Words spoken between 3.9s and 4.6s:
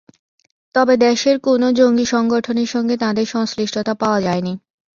পাওয়া যায়নি।